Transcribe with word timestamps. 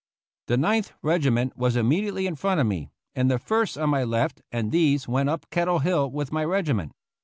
The 0.47 0.57
Ninth 0.57 0.93
Regiment 1.03 1.55
was 1.55 1.75
immediately 1.75 2.25
in 2.25 2.35
front 2.35 2.59
of 2.59 2.65
me, 2.65 2.89
and 3.13 3.29
the 3.29 3.37
First 3.37 3.77
on 3.77 3.91
my 3.91 4.03
left, 4.03 4.41
and 4.51 4.71
these 4.71 5.07
went 5.07 5.29
up 5.29 5.45
Kettle 5.51 5.77
Hill 5.77 6.09
with 6.09 6.31
my 6.31 6.43
regiment. 6.43 6.93